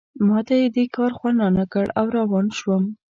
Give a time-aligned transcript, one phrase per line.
[0.27, 2.83] ما ته یې دې کار خوند رانه کړ او روان شوم.